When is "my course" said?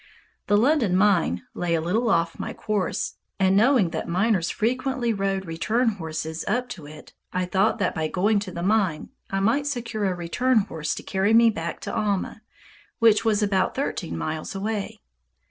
2.39-3.17